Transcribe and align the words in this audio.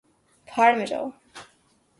بھاڑ 0.47 0.73
میں 0.75 0.85
جاؤ 0.85 1.09